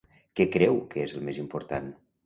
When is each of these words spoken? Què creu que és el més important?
Què 0.39 0.47
creu 0.55 0.81
que 0.95 1.05
és 1.05 1.15
el 1.21 1.29
més 1.31 1.45
important? 1.47 1.97